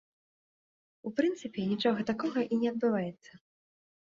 У 1.09 1.11
прынцыпе, 1.19 1.61
нічога 1.75 2.07
такога 2.11 2.39
і 2.53 2.59
не 2.63 2.67
адбываецца. 2.73 3.31